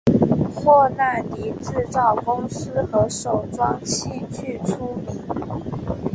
[0.55, 5.67] 霍纳迪制造公司和手装器具出名。